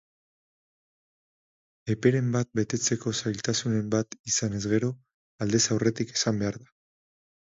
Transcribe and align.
Eperen 1.95 2.31
bat 2.35 2.49
betetzeko 2.61 3.13
zailtasunen 3.19 3.93
bat 3.95 4.17
izanez 4.33 4.61
gero, 4.73 4.91
aldez 5.47 5.63
aurretik 5.77 6.17
esan 6.17 6.41
behar 6.45 6.61
da. 6.65 6.69